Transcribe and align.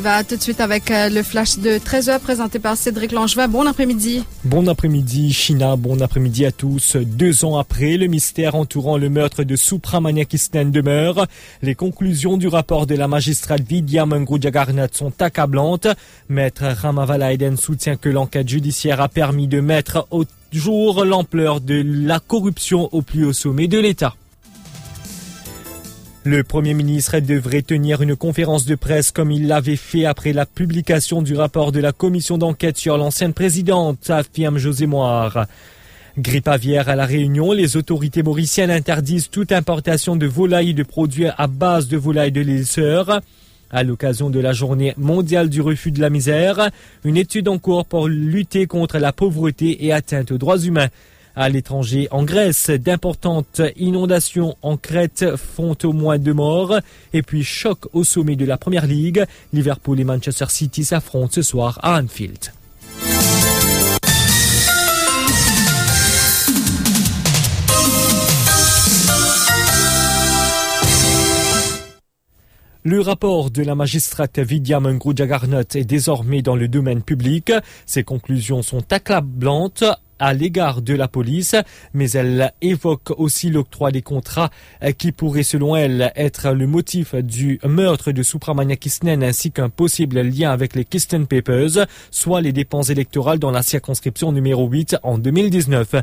va 0.00 0.24
tout 0.24 0.36
de 0.36 0.40
suite 0.40 0.60
avec 0.60 0.90
euh, 0.90 1.10
le 1.10 1.22
flash 1.22 1.58
de 1.58 1.72
13h 1.72 2.20
présenté 2.20 2.58
par 2.58 2.76
Cédric 2.76 3.12
Langevin. 3.12 3.48
Bon 3.48 3.66
après-midi. 3.66 4.24
Bon 4.44 4.66
après-midi, 4.66 5.32
China. 5.32 5.76
Bon 5.76 6.00
après-midi 6.00 6.46
à 6.46 6.52
tous. 6.52 6.96
Deux 6.96 7.44
ans 7.44 7.58
après, 7.58 7.98
le 7.98 8.06
mystère 8.06 8.54
entourant 8.54 8.96
le 8.96 9.10
meurtre 9.10 9.44
de 9.44 9.56
Supramania 9.56 10.24
Kisten 10.24 10.70
demeure. 10.70 11.26
Les 11.62 11.74
conclusions 11.74 12.38
du 12.38 12.48
rapport 12.48 12.86
de 12.86 12.94
la 12.94 13.08
magistrate 13.08 13.62
Vidya 13.62 14.06
Jagarnath 14.40 14.94
sont 14.94 15.12
accablantes. 15.20 15.88
Maître 16.28 16.64
Ramavala 16.64 17.34
Eden 17.34 17.58
soutient 17.58 17.96
que 17.96 18.08
l'enquête 18.08 18.48
judiciaire 18.48 19.00
a 19.02 19.08
permis 19.08 19.48
de 19.48 19.60
mettre 19.60 20.06
au 20.10 20.24
jour 20.52 21.04
l'ampleur 21.04 21.60
de 21.60 21.82
la 21.84 22.20
corruption 22.20 22.88
au 22.92 23.02
plus 23.02 23.24
haut 23.24 23.32
sommet 23.34 23.68
de 23.68 23.78
l'État. 23.78 24.14
Le 26.24 26.44
Premier 26.44 26.74
ministre 26.74 27.18
devrait 27.20 27.62
tenir 27.62 28.02
une 28.02 28.14
conférence 28.14 28.66
de 28.66 28.74
presse 28.74 29.10
comme 29.10 29.30
il 29.30 29.48
l'avait 29.48 29.76
fait 29.76 30.04
après 30.04 30.34
la 30.34 30.44
publication 30.44 31.22
du 31.22 31.34
rapport 31.34 31.72
de 31.72 31.80
la 31.80 31.92
commission 31.92 32.36
d'enquête 32.36 32.76
sur 32.76 32.98
l'ancienne 32.98 33.32
présidente, 33.32 34.10
affirme 34.10 34.58
José 34.58 34.84
Moire. 34.84 35.46
Grippe 36.18 36.48
aviaire 36.48 36.90
à 36.90 36.96
la 36.96 37.06
Réunion, 37.06 37.52
les 37.52 37.78
autorités 37.78 38.22
mauriciennes 38.22 38.70
interdisent 38.70 39.30
toute 39.30 39.50
importation 39.50 40.14
de 40.14 40.26
volailles 40.26 40.70
et 40.70 40.74
de 40.74 40.82
produits 40.82 41.28
à 41.28 41.46
base 41.46 41.88
de 41.88 41.96
volailles 41.96 42.32
de 42.32 42.42
l'Esseur. 42.42 43.22
À 43.70 43.82
l'occasion 43.82 44.28
de 44.28 44.40
la 44.40 44.52
journée 44.52 44.92
mondiale 44.98 45.48
du 45.48 45.62
refus 45.62 45.90
de 45.90 46.02
la 46.02 46.10
misère, 46.10 46.68
une 47.02 47.16
étude 47.16 47.48
en 47.48 47.56
cours 47.56 47.86
pour 47.86 48.08
lutter 48.08 48.66
contre 48.66 48.98
la 48.98 49.14
pauvreté 49.14 49.86
et 49.86 49.92
atteinte 49.94 50.32
aux 50.32 50.38
droits 50.38 50.58
humains 50.58 50.88
à 51.36 51.48
l'étranger. 51.48 52.08
En 52.10 52.24
Grèce, 52.24 52.70
d'importantes 52.70 53.60
inondations 53.76 54.56
en 54.62 54.76
Crète 54.76 55.36
font 55.36 55.76
au 55.82 55.92
moins 55.92 56.18
deux 56.18 56.34
morts. 56.34 56.78
Et 57.12 57.22
puis 57.22 57.44
choc 57.44 57.86
au 57.92 58.04
sommet 58.04 58.36
de 58.36 58.44
la 58.44 58.56
Première 58.56 58.86
Ligue. 58.86 59.24
Liverpool 59.52 60.00
et 60.00 60.04
Manchester 60.04 60.46
City 60.48 60.84
s'affrontent 60.84 61.32
ce 61.32 61.42
soir 61.42 61.78
à 61.82 62.00
Anfield. 62.00 62.52
Le 72.82 72.98
rapport 73.02 73.50
de 73.50 73.62
la 73.62 73.74
magistrate 73.74 74.38
Vidya 74.38 74.80
Mungru 74.80 75.12
Jagarnath 75.14 75.76
est 75.76 75.84
désormais 75.84 76.40
dans 76.40 76.56
le 76.56 76.66
domaine 76.66 77.02
public. 77.02 77.52
Ses 77.84 78.04
conclusions 78.04 78.62
sont 78.62 78.90
accablantes 78.90 79.84
à 80.20 80.34
l'égard 80.34 80.82
de 80.82 80.94
la 80.94 81.08
police, 81.08 81.56
mais 81.94 82.10
elle 82.12 82.52
évoque 82.60 83.10
aussi 83.18 83.50
l'octroi 83.50 83.90
des 83.90 84.02
contrats 84.02 84.50
qui 84.98 85.10
pourraient 85.12 85.42
selon 85.42 85.74
elle 85.74 86.12
être 86.14 86.52
le 86.52 86.66
motif 86.66 87.14
du 87.14 87.58
meurtre 87.64 88.12
de 88.12 88.22
Supramania 88.22 88.76
Kisnen 88.76 89.22
ainsi 89.22 89.50
qu'un 89.50 89.68
possible 89.68 90.20
lien 90.20 90.50
avec 90.50 90.76
les 90.76 90.84
Kisten 90.84 91.26
Papers, 91.26 91.86
soit 92.10 92.40
les 92.40 92.52
dépenses 92.52 92.90
électorales 92.90 93.38
dans 93.38 93.50
la 93.50 93.62
circonscription 93.62 94.32
numéro 94.32 94.68
8 94.68 94.96
en 95.02 95.18
2019. 95.18 95.96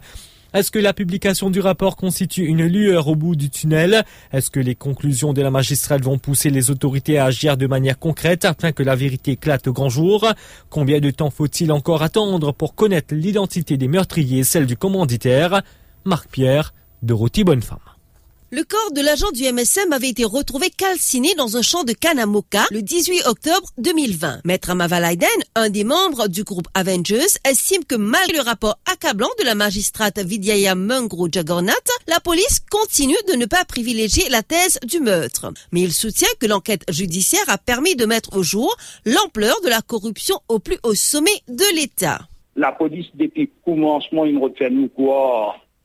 Est-ce 0.54 0.72
que 0.72 0.80
la 0.80 0.94
publication 0.94 1.50
du 1.50 1.60
rapport 1.60 1.98
constitue 1.98 2.46
une 2.46 2.66
lueur 2.66 3.10
au 3.10 3.16
bout 3.16 3.36
du 3.36 3.50
tunnel? 3.50 4.04
Est-ce 4.32 4.50
que 4.50 4.62
les 4.62 4.76
conclusions 4.76 5.34
de 5.34 5.42
la 5.42 5.52
magistrate 5.52 6.02
vont 6.02 6.18
pousser 6.18 6.50
les 6.50 6.72
autorités 6.72 7.18
à 7.18 7.26
agir 7.26 7.58
de 7.58 7.68
manière 7.68 8.00
concrète 8.00 8.46
afin 8.46 8.72
que 8.72 8.82
la 8.82 8.96
vérité 8.96 9.32
éclate 9.32 9.68
au 9.68 9.74
grand 9.74 9.90
jour? 9.90 10.26
Combien 10.70 11.00
de 11.00 11.12
temps 11.12 11.32
faut-il 11.32 11.72
encore 11.72 12.02
attendre 12.02 12.54
pour 12.54 12.76
connaître 12.76 13.14
l'identité 13.14 13.76
des 13.78 13.90
meurtriers, 13.90 14.44
celle 14.44 14.66
du 14.66 14.78
commanditaire? 14.78 15.62
Marc 16.06 16.30
Pierre, 16.30 16.74
Dorothy 17.04 17.44
Bonnefemme. 17.44 17.87
Le 18.50 18.64
corps 18.64 18.94
de 18.94 19.02
l'agent 19.02 19.30
du 19.32 19.44
MSM 19.44 19.92
avait 19.92 20.08
été 20.08 20.24
retrouvé 20.24 20.70
calciné 20.70 21.36
dans 21.36 21.58
un 21.58 21.62
champ 21.62 21.84
de 21.84 21.92
Kanamoka 21.92 22.64
le 22.72 22.82
18 22.82 23.28
octobre 23.28 23.68
2020. 23.78 24.40
Maître 24.46 24.70
Amavalaiden, 24.70 25.28
un 25.56 25.70
des 25.70 25.84
membres 25.84 26.30
du 26.30 26.46
groupe 26.46 26.70
Avengers, 26.74 27.28
estime 27.44 27.84
que 27.84 27.96
malgré 27.96 28.38
le 28.38 28.44
rapport 28.44 28.80
accablant 28.90 29.28
de 29.38 29.44
la 29.44 29.54
magistrate 29.54 30.20
Vidyaya 30.20 30.76
Mungro 30.76 31.28
Jagannath, 31.30 31.92
la 32.08 32.22
police 32.22 32.62
continue 32.72 33.18
de 33.30 33.36
ne 33.36 33.46
pas 33.46 33.66
privilégier 33.66 34.30
la 34.30 34.44
thèse 34.44 34.80
du 34.86 35.02
meurtre. 35.02 35.52
Mais 35.74 35.82
il 35.82 35.92
soutient 35.92 36.30
que 36.40 36.48
l'enquête 36.48 36.86
judiciaire 36.90 37.50
a 37.50 37.58
permis 37.58 37.98
de 37.98 38.06
mettre 38.06 38.38
au 38.38 38.44
jour 38.44 38.78
l'ampleur 39.06 39.60
de 39.62 39.68
la 39.68 39.82
corruption 39.82 40.40
au 40.48 40.60
plus 40.60 40.78
haut 40.84 40.96
sommet 40.96 41.42
de 41.50 41.76
l'État. 41.76 42.22
La 42.56 42.72
police, 42.72 43.08
depuis 43.14 43.52
commencement, 43.66 44.24
il 44.24 44.38
retient 44.38 44.70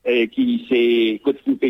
et 0.04 0.28
qui 0.28 0.66
c'est 0.68 1.20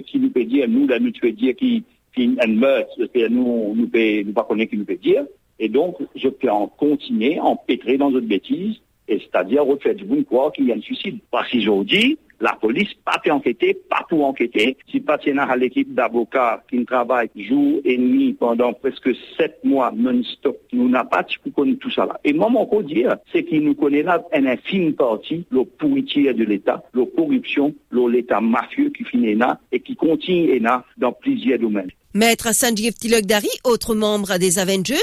qui 0.03 0.19
nous 0.19 0.31
peut 0.31 0.45
dire 0.45 0.69
nous 0.69 0.87
là 0.87 0.99
nous 0.99 1.13
peut 1.13 1.33
dire 1.33 1.55
qui 1.57 1.85
qui 2.15 2.37
un 2.43 2.49
meurtre 2.49 2.97
nous 3.31 3.75
nous 3.75 3.89
peut 3.89 4.23
nous 4.23 4.33
pas 4.33 4.45
connaître 4.45 4.71
qui 4.71 4.79
nous 4.79 4.85
peut 4.85 4.97
dire. 4.97 5.25
Et 5.59 5.69
donc 5.69 5.97
je 6.17 6.29
peux 6.29 6.51
en 6.51 6.67
continuer 6.67 7.39
en 7.41 7.57
pétrer 7.57 7.99
dans 7.99 8.11
notre 8.11 8.27
bêtise 8.27 8.77
et 9.09 9.19
c'est-à-dire 9.19 9.65
refaire 9.65 9.95
du 9.95 10.05
bon 10.05 10.23
quoi 10.25 10.51
qu'il 10.51 10.67
y 10.67 10.73
a 10.73 10.77
un 10.77 10.81
suicide. 10.81 11.19
Parce 11.31 11.51
qu'aujourd'hui 11.51 12.19
la 12.43 12.57
police 12.61 12.93
pas 13.05 13.19
pu 13.23 13.31
enquêter, 13.31 13.79
pas 13.89 14.05
pour 14.09 14.27
enquêter. 14.27 14.77
Si 14.91 15.01
pas 15.01 15.17
à 15.39 15.57
l'équipe 15.57 15.95
d'avocats 15.95 16.65
qui 16.69 16.85
travaille 16.85 17.31
jour 17.37 17.81
et 17.85 17.97
nuit 17.97 18.33
pendant 18.33 18.73
presque 18.73 19.11
sept 19.39 19.61
mois 19.63 19.93
non-stop, 19.95 20.61
nous 20.73 20.89
n'a 20.89 21.05
pas 21.05 21.25
connu 21.55 21.79
tout 21.79 21.91
ça 21.91 22.05
là. 22.05 22.19
Et 22.25 22.33
moi, 22.33 22.49
mon 22.49 22.67
coup 22.67 22.83
dire, 22.83 23.17
c'est 23.33 23.45
qu'il 23.45 23.63
nous 23.63 23.77
connaît 23.77 24.03
là 24.03 24.25
une 24.37 24.49
infime 24.49 24.95
partie, 24.95 25.47
le 25.51 25.65
pourritier 25.65 26.35
de 26.35 26.45
l'État, 26.45 26.83
la 26.95 27.07
corruption, 27.07 27.75
l'État 27.93 28.41
mafieux 28.41 28.91
qui 28.91 29.05
finit 29.05 29.37
là 29.37 29.61
et 29.71 29.79
qui 29.79 29.95
continue 29.95 30.59
là 30.59 30.85
dans 30.99 31.13
plusieurs 31.13 31.61
domaines. 31.61 31.93
Maître 32.15 32.55
Sanjeev 32.55 32.93
Tilokdari, 32.93 33.49
autre 33.65 33.95
membre 33.95 34.37
des 34.37 34.59
Avengers, 34.59 34.97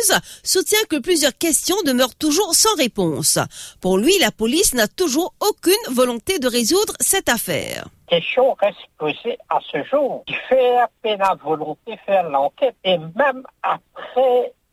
soutient 0.44 0.84
que 0.90 1.00
plusieurs 1.00 1.36
questions 1.38 1.76
demeurent 1.86 2.16
toujours 2.16 2.54
sans 2.54 2.76
réponse. 2.76 3.40
Pour 3.82 3.98
lui, 3.98 4.18
la 4.20 4.32
police 4.32 4.74
n'a 4.76 4.88
toujours 4.88 5.34
aucune 5.40 5.94
volonté 5.94 6.38
de 6.38 6.48
résoudre 6.48 6.94
cette 7.00 7.30
affaire. 7.30 7.88
Question 8.08 8.56
reste 8.60 8.78
posée 8.98 9.38
à 9.50 9.60
ce 9.72 9.84
jour. 9.84 10.24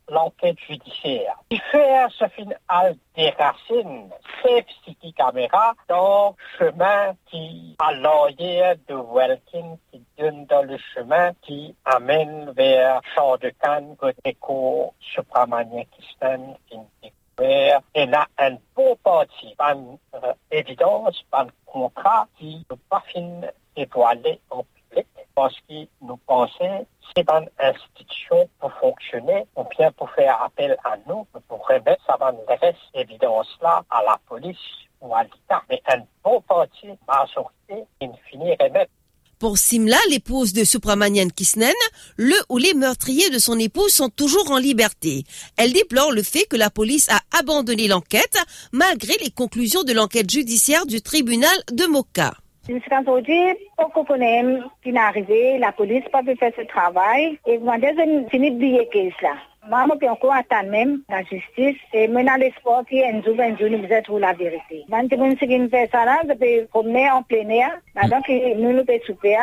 L'enquête 0.09 0.57
judiciaire. 0.67 1.37
Il 1.49 1.61
fait 1.71 2.07
ce 2.17 2.27
final 2.29 2.95
des 3.15 3.29
racines, 3.31 4.09
c'est 4.41 4.65
City 4.85 5.13
Camera 5.13 5.73
dans 5.87 6.35
le 6.37 6.57
chemin 6.57 7.15
qui 7.29 7.75
a 7.79 7.93
l'arrière 7.93 8.75
de 8.87 8.95
Welkin 8.95 9.77
qui 9.91 10.01
donne 10.17 10.45
dans 10.45 10.63
le 10.63 10.77
chemin 10.93 11.31
qui 11.41 11.75
amène 11.85 12.51
vers 12.51 13.01
Champ 13.15 13.37
de 13.37 13.49
Cannes, 13.61 13.95
côté 13.97 14.37
Supramania 14.99 15.83
Kistan, 15.85 16.57
qui 16.69 16.77
découvert. 17.01 17.81
Et 17.93 18.05
là, 18.05 18.27
un 18.37 18.57
beau 18.75 18.95
parti, 19.03 19.55
une 19.59 19.97
euh, 20.15 20.33
évidence, 20.51 21.23
un 21.33 21.47
contrat 21.65 22.27
qui 22.37 22.65
ne 22.69 22.75
pas 22.89 23.03
fin 23.13 23.41
dévoilé 23.75 24.39
en 24.49 24.63
parce 25.37 25.53
que 25.69 25.85
nous 26.01 26.17
pensons 26.25 26.87
c'est 27.15 27.29
une 27.29 27.47
institution 27.59 28.49
pour 28.59 28.73
fonctionner, 28.73 29.45
ou 29.55 29.63
bien 29.77 29.91
pour 29.91 30.09
faire 30.11 30.41
appel 30.41 30.75
à 30.83 30.97
nous, 31.07 31.27
pour 31.47 31.65
remettre 31.67 32.03
ça 32.07 32.17
reste 32.59 32.77
évidence-là 32.95 33.83
à 33.89 34.03
la 34.03 34.19
police 34.27 34.57
ou 34.99 35.13
à 35.13 35.23
l'État. 35.23 35.61
Mais 35.69 35.79
un 35.93 36.01
bon 36.23 36.41
parti, 36.41 36.87
majorité, 37.07 37.87
il 38.01 38.11
finit 38.29 38.55
remettre 38.59 38.91
pour 39.39 39.59
Simla, 39.59 39.99
l'épouse 40.09 40.51
de 40.51 40.63
Supramanian 40.63 41.27
Kisnen, 41.27 41.71
le 42.15 42.33
ou 42.49 42.57
les 42.57 42.73
meurtriers 42.73 43.29
de 43.29 43.37
son 43.37 43.59
épouse 43.59 43.91
sont 43.91 44.09
toujours 44.09 44.49
en 44.49 44.57
liberté. 44.57 45.25
Elle 45.57 45.73
déplore 45.73 46.11
le 46.11 46.23
fait 46.23 46.45
que 46.45 46.55
la 46.55 46.71
police 46.71 47.07
a 47.09 47.19
abandonné 47.37 47.87
l'enquête 47.87 48.39
malgré 48.71 49.13
les 49.23 49.29
conclusions 49.29 49.83
de 49.83 49.93
l'enquête 49.93 50.31
judiciaire 50.31 50.87
du 50.87 51.03
tribunal 51.03 51.55
de 51.71 51.85
Moka. 51.85 52.33
Jusqu'à 52.67 52.99
aujourd'hui, 52.99 53.55
aucun 53.77 54.03
problème 54.03 54.65
qui 54.83 54.91
n'est 54.91 54.99
arrivé, 54.99 55.57
la 55.57 55.71
police 55.71 56.03
n'a 56.03 56.09
pas 56.09 56.23
pu 56.23 56.35
faire 56.35 56.51
ce 56.57 56.63
travail. 56.63 57.39
Et 57.45 57.57
moi, 57.59 57.75
je 57.81 58.27
finis 58.29 58.51
de 58.51 58.59
dire 58.59 58.89
que 58.91 59.09
ça. 59.21 59.33
Moi, 59.69 59.85
je 60.01 60.07
encore 60.07 60.33
attendre 60.33 60.69
même 60.69 61.01
la 61.09 61.23
justice. 61.23 61.77
Et 61.93 62.07
maintenant, 62.09 62.35
l'espoir 62.37 62.85
qu'il 62.85 62.97
y 62.97 63.01
ait 63.01 63.13
un 63.13 63.21
jour, 63.21 63.35
un 63.39 63.55
jour, 63.55 63.69
nous 63.69 64.01
trouver 64.03 64.21
la 64.21 64.33
vérité. 64.33 64.83
Maintenant, 64.89 65.33
qui 65.35 65.59
nous 65.59 65.69
fait 65.69 65.89
ça, 65.91 66.05
je 66.27 66.33
peux 66.33 66.67
promener 66.67 67.09
en 67.09 67.23
plein 67.23 67.47
air. 67.49 67.71
Donc, 68.09 68.27
nous, 68.29 68.73
nous 68.73 68.83
pouvons 68.83 68.99
souper. 69.05 69.37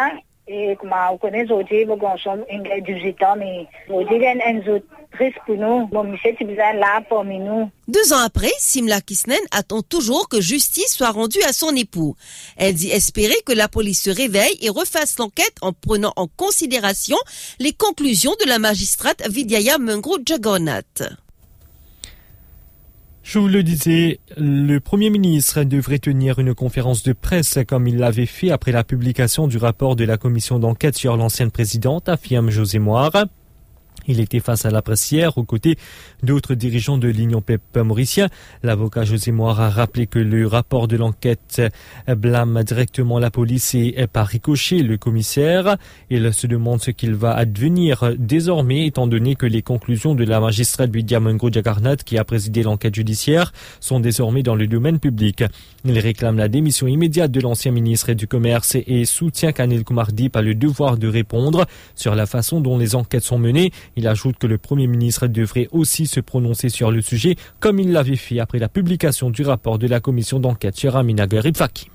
Et 0.46 0.76
comme 0.79 0.94
on 1.11 1.17
connaît 1.17 1.44
aujourd'hui, 1.44 1.87
nous 1.87 1.99
sommes 2.23 2.44
en 2.50 2.79
18 2.81 3.23
ans, 3.23 3.37
mais 3.38 3.67
aujourd'hui, 3.88 4.17
il 4.17 4.23
y 4.23 4.26
a 4.26 4.49
un 4.49 4.62
jour 4.62 4.79
triste 5.12 5.38
pour 5.46 5.56
nous. 5.56 5.87
Bon, 5.87 6.05
Michel, 6.05 6.35
tu 6.37 6.44
besoin 6.44 6.75
là 6.75 7.00
parmi 7.08 7.38
nous. 7.38 7.70
Deux 7.88 8.12
ans 8.12 8.23
après, 8.25 8.50
Simla 8.58 9.00
Kisnen 9.00 9.38
attend 9.52 9.81
toujours 9.81 10.29
que 10.29 10.43
justice 10.43 10.94
soit 10.94 11.12
rendue 11.12 11.43
à 11.49 11.52
son 11.52 11.75
époux. 11.75 12.14
Elle 12.58 12.75
dit 12.75 12.91
espérer 12.91 13.37
que 13.46 13.52
la 13.52 13.69
police 13.69 14.02
se 14.02 14.11
réveille 14.11 14.58
et 14.61 14.69
refasse 14.69 15.19
l'enquête 15.19 15.56
en 15.62 15.73
prenant 15.73 16.12
en 16.17 16.26
considération 16.26 17.17
les 17.58 17.73
conclusions 17.73 18.35
de 18.44 18.49
la 18.49 18.58
magistrate 18.58 19.26
Vidyaya 19.29 19.79
Mungro 19.79 20.19
Jagannath. 20.26 21.05
Je 23.25 23.38
vous 23.38 23.49
le 23.49 23.62
disais, 23.62 24.21
le 24.37 24.81
Premier 24.81 25.09
ministre 25.09 25.65
devrait 25.65 25.99
tenir 25.99 26.38
une 26.38 26.55
conférence 26.55 27.03
de 27.03 27.15
presse 27.15 27.59
comme 27.67 27.87
il 27.87 27.97
l'avait 27.97 28.26
fait 28.26 28.50
après 28.50 28.71
la 28.71 28.85
publication 28.85 29.49
du 29.49 29.56
rapport 29.56 29.97
de 29.97 30.05
la 30.05 30.19
commission 30.19 30.59
d'enquête 30.59 30.94
sur 30.94 31.17
l'ancienne 31.17 31.50
présidente, 31.50 32.11
affirme 32.11 32.50
José 32.50 32.79
Moire. 32.79 33.25
Il 34.06 34.21
était 34.21 34.41
face 34.41 34.67
à 34.67 34.71
la 34.71 34.83
presse 34.83 35.11
hier 35.11 35.37
aux 35.39 35.45
côtés 35.45 35.77
d'autres 36.23 36.55
dirigeants 36.55 36.99
de 36.99 37.09
l'Union 37.09 37.41
PEP 37.41 37.79
mauricien. 37.79 38.29
L'avocat 38.62 39.05
José 39.05 39.33
Moire 39.33 39.61
a 39.61 39.71
rappelé 39.71 40.06
que 40.06 40.19
le 40.19 40.47
rapport 40.47 40.89
de 40.89 40.97
l'enquête 40.97 41.62
blâme 42.09 42.62
directement 42.65 43.19
la 43.19 43.31
police 43.31 43.75
et 43.75 44.06
par 44.12 44.27
ricochet 44.27 44.79
le 44.79 44.97
commissaire. 44.97 45.77
Il 46.11 46.33
se 46.33 46.47
demande 46.47 46.81
ce 46.81 46.91
qu'il 46.91 47.15
va 47.15 47.35
advenir 47.35 48.15
désormais 48.19 48.87
étant 48.87 49.06
donné 49.06 49.35
que 49.37 49.47
les 49.47 49.62
conclusions 49.62 50.15
de 50.15 50.25
la 50.25 50.41
magistrate 50.41 50.91
Bidiamengo 50.91 51.50
Jagarnat 51.50 51.97
qui 51.97 52.19
a 52.19 52.25
présidé 52.25 52.62
l'enquête 52.62 52.95
judiciaire 52.95 53.53
sont 53.81 54.00
désormais 54.00 54.43
dans 54.43 54.55
le 54.55 54.67
domaine 54.67 54.99
public. 54.99 55.45
Il 55.85 55.99
réclame 55.99 56.39
la 56.39 56.49
démission 56.49 56.87
immédiate 56.87 57.31
de 57.31 57.41
l'ancien 57.41 57.73
ministre 57.73 58.12
du 58.12 58.27
Commerce 58.27 58.77
et 58.87 59.05
soutient 59.05 59.53
qu'Anil 59.53 59.85
Koumardi 59.85 60.31
a 60.35 60.43
le 60.43 60.55
devoir 60.55 60.97
de 60.97 61.09
répondre 61.09 61.67
sur 61.95 62.15
la 62.15 62.27
façon 62.27 62.61
dont 62.61 62.79
les 62.79 62.95
enquêtes 62.95 63.25
sont 63.25 63.39
menées 63.39 63.71
il 63.96 64.08
ajoute 64.08 64.38
que 64.38 64.46
le 64.46 64.58
Premier 64.58 64.87
ministre 64.87 65.26
devrait 65.26 65.69
aussi 65.73 66.06
se 66.06 66.20
prononcer 66.20 66.69
sur 66.69 66.91
le 66.91 67.02
sujet, 67.02 67.37
comme 67.61 67.79
il 67.79 67.93
l'avait 67.93 68.17
fait 68.17 68.41
après 68.41 68.58
la 68.58 68.69
publication 68.69 69.31
du 69.31 69.44
rapport 69.44 69.79
de 69.79 69.87
la 69.87 70.00
commission 70.00 70.41
d'enquête 70.41 70.76
sur 70.76 70.96
Amina 70.96 71.26
Fakim. 71.55 71.93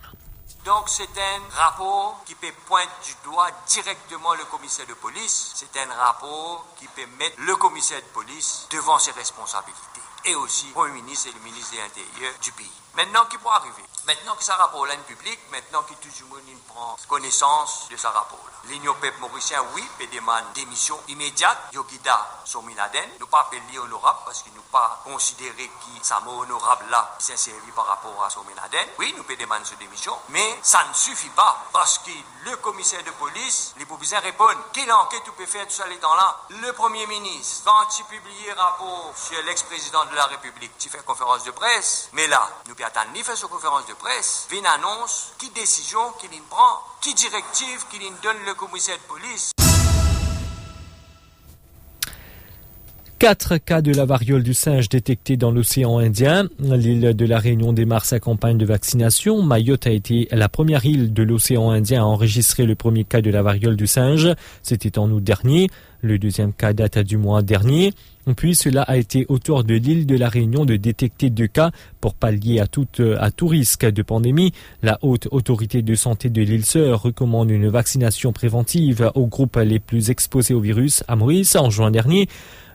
Donc 0.65 0.83
c'est 0.87 1.03
un 1.03 1.55
rapport 1.55 2.21
qui 2.25 2.35
peut 2.35 2.53
pointer 2.67 2.89
du 3.05 3.13
doigt 3.29 3.49
directement 3.67 4.33
le 4.35 4.45
commissaire 4.51 4.85
de 4.87 4.93
police. 4.93 5.53
C'est 5.55 5.79
un 5.79 5.93
rapport 5.93 6.67
qui 6.77 6.85
peut 6.87 7.09
mettre 7.17 7.37
le 7.39 7.55
commissaire 7.55 8.01
de 8.01 8.13
police 8.13 8.67
devant 8.71 8.99
ses 8.99 9.11
responsabilités. 9.11 10.01
Et 10.25 10.35
aussi 10.35 10.67
le 10.67 10.73
Premier 10.73 11.01
ministre 11.01 11.29
et 11.29 11.33
le 11.33 11.43
ministre 11.43 11.71
de 11.71 11.77
l'Intérieur 11.77 12.33
du 12.43 12.51
pays. 12.51 12.71
Maintenant, 12.95 13.25
qui 13.25 13.37
peut 13.37 13.49
arriver 13.49 13.83
Maintenant 14.09 14.35
que 14.35 14.43
ça 14.43 14.55
rapport 14.55 14.87
là 14.87 14.95
public, 15.07 15.39
maintenant 15.51 15.83
que 15.83 15.93
tout 15.93 16.09
le 16.21 16.25
monde 16.27 16.61
prend 16.67 16.95
connaissance 17.07 17.87
de 17.91 17.95
ce 17.97 18.07
rapport-là. 18.07 18.69
L'Union 18.69 18.95
peuple 18.95 19.19
mauricien, 19.19 19.63
oui, 19.75 19.87
peut 19.99 20.07
demander 20.07 20.43
démission 20.55 20.99
immédiate. 21.07 21.57
Yogida 21.73 22.27
Sominaden, 22.43 23.07
nous 23.19 23.27
pas 23.27 23.41
appeler 23.41 23.77
honorable 23.77 24.19
parce 24.25 24.41
qu'il 24.41 24.53
nous 24.53 24.61
pas 24.71 24.99
considéré 25.03 25.67
que 25.67 26.05
ça 26.05 26.19
mot 26.21 26.41
honorable 26.41 26.85
là, 26.89 27.15
s'est 27.19 27.37
servi 27.37 27.71
par 27.71 27.85
rapport 27.85 28.23
à 28.23 28.29
Sominaden. 28.29 28.87
Oui, 28.97 29.13
nous 29.15 29.23
peut 29.23 29.35
demander 29.35 29.65
cette 29.65 29.77
démission, 29.77 30.17
mais 30.29 30.59
ça 30.63 30.83
ne 30.87 30.93
suffit 30.93 31.29
pas 31.29 31.65
parce 31.71 31.99
que 31.99 32.11
le 32.45 32.55
commissaire 32.57 33.03
de 33.03 33.11
police, 33.11 33.73
les 33.77 33.85
besoin 33.85 34.19
répondent. 34.19 34.57
Quelle 34.73 34.91
enquête 34.91 35.23
tu 35.23 35.31
peux 35.33 35.45
faire 35.45 35.67
tout 35.67 35.73
ça 35.73 35.87
les 35.87 35.99
temps-là? 35.99 36.41
Le 36.49 36.73
premier 36.73 37.05
ministre, 37.05 37.63
quand 37.65 37.85
tu 37.95 38.03
publies 38.05 38.49
un 38.51 38.55
rapport 38.55 39.13
sur 39.15 39.41
l'ex-président 39.43 40.05
de 40.05 40.15
la 40.15 40.25
République, 40.25 40.77
tu 40.77 40.89
fais 40.89 40.99
conférence 40.99 41.43
de 41.43 41.51
presse, 41.51 42.09
mais 42.13 42.27
là, 42.27 42.49
nous 42.67 42.75
peut 42.79 42.85
attendre 42.85 43.11
ni 43.13 43.23
faire 43.23 43.35
cette 43.35 43.49
conférence 43.49 43.85
de 43.87 43.93
presse, 43.93 44.47
une 44.51 44.65
annonce, 44.65 45.33
qui 45.37 45.49
décision 45.49 46.11
qu'il 46.13 46.29
prend, 46.43 46.81
qui 47.01 47.13
directive 47.13 47.85
qu'il 47.89 48.01
donne 48.21 48.37
le 48.45 48.53
commissaire 48.53 48.97
de 48.97 49.03
police. 49.03 49.51
Quatre 53.19 53.57
cas 53.57 53.81
de 53.81 53.91
la 53.91 54.05
variole 54.05 54.43
du 54.43 54.53
singe 54.53 54.87
détectés 54.87 55.35
dans 55.35 55.51
l'océan 55.51 55.97
Indien. 55.97 56.47
L'île 56.57 57.13
de 57.13 57.25
la 57.25 57.37
Réunion 57.37 57.73
démarre 57.73 58.05
sa 58.05 58.21
campagne 58.21 58.57
de 58.57 58.65
vaccination. 58.65 59.43
Mayotte 59.43 59.87
a 59.87 59.91
été 59.91 60.29
la 60.31 60.47
première 60.47 60.85
île 60.85 61.11
de 61.11 61.23
l'océan 61.23 61.69
Indien 61.69 62.03
à 62.03 62.05
enregistrer 62.05 62.65
le 62.65 62.75
premier 62.75 63.03
cas 63.03 63.19
de 63.19 63.29
la 63.29 63.41
variole 63.41 63.75
du 63.75 63.87
singe. 63.87 64.29
C'était 64.63 64.97
en 64.97 65.11
août 65.11 65.21
dernier. 65.21 65.67
Le 66.01 66.17
deuxième 66.17 66.53
cas 66.53 66.71
date 66.71 66.99
du 66.99 67.17
mois 67.17 67.41
dernier. 67.41 67.91
Puis 68.37 68.55
cela 68.55 68.83
a 68.83 68.95
été 68.95 69.25
autour 69.27 69.65
de 69.65 69.73
l'île 69.73 70.05
de 70.05 70.15
la 70.15 70.29
Réunion 70.29 70.63
de 70.63 70.77
détecter 70.77 71.29
deux 71.29 71.47
cas 71.47 71.71
pour 71.99 72.13
pallier 72.13 72.61
à 72.61 72.67
tout, 72.67 72.87
tout 73.35 73.47
risque 73.47 73.85
de 73.85 74.01
pandémie. 74.01 74.53
La 74.81 74.97
haute 75.01 75.27
autorité 75.31 75.81
de 75.81 75.95
santé 75.95 76.29
de 76.29 76.41
l'île 76.41 76.65
Sœur 76.65 77.01
recommande 77.01 77.51
une 77.51 77.67
vaccination 77.67 78.31
préventive 78.31 79.11
aux 79.13 79.27
groupes 79.27 79.57
les 79.57 79.79
plus 79.79 80.09
exposés 80.09 80.53
au 80.53 80.61
virus 80.61 81.03
à 81.09 81.17
Maurice 81.17 81.57
en 81.57 81.69
juin 81.69 81.91
dernier. 81.91 82.29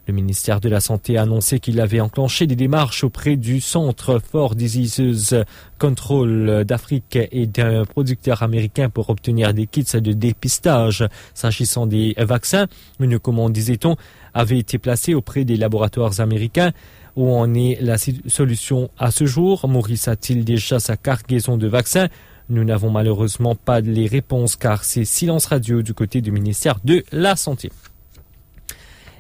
Le 0.06 0.12
ministère 0.12 0.61
de 0.61 0.69
la 0.69 0.81
Santé 0.81 1.17
a 1.17 1.23
annoncé 1.23 1.61
qu'il 1.61 1.81
avait 1.81 2.01
enclenché 2.01 2.47
des 2.47 2.56
démarches 2.56 3.05
auprès 3.05 3.37
du 3.37 3.62
Centre 3.62 4.19
for 4.19 4.55
Diseases 4.55 5.45
Control 5.79 6.65
d'Afrique 6.67 7.19
et 7.33 7.47
d'un 7.47 7.87
producteur 7.87 8.43
américain 8.43 8.91
pour 8.91 9.09
obtenir 9.09 9.55
des 9.55 9.67
kits 9.67 9.85
de 9.95 10.12
dépistage. 10.12 11.09
S'agissant 11.33 11.87
des 11.87 12.15
vaccins, 12.19 12.67
une 13.01 13.19
commande, 13.19 13.55
disait-on, 13.55 13.97
avait 14.35 14.59
été 14.59 14.77
placée 14.77 15.15
auprès 15.15 15.45
des 15.45 15.56
laboratoires 15.56 16.21
américains. 16.21 16.73
Où 17.17 17.33
en 17.33 17.55
est 17.55 17.79
la 17.81 17.97
solution 18.27 18.91
à 18.99 19.11
ce 19.11 19.25
jour? 19.25 19.67
Maurice 19.69 20.09
a-t-il 20.09 20.45
déjà 20.45 20.81
sa 20.81 20.99
cargaison 20.99 21.56
de 21.56 21.69
vaccins? 21.69 22.09
Nous 22.51 22.65
n'avons 22.65 22.91
malheureusement 22.91 23.55
pas 23.55 23.81
les 23.81 24.06
réponses 24.06 24.56
car 24.56 24.85
c'est 24.85 25.06
silence 25.06 25.47
radio 25.47 25.81
du 25.81 25.95
côté 25.95 26.21
du 26.21 26.31
ministère 26.31 26.79
de 26.85 27.05
la 27.11 27.37
Santé 27.37 27.71